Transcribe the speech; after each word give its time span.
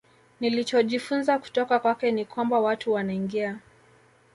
Nilichojifunza 0.39 1.39
kutoka 1.39 1.79
kwake 1.79 2.11
ni 2.11 2.25
kwamba 2.25 2.59
watu 2.59 2.93
wanaingia 2.93 3.59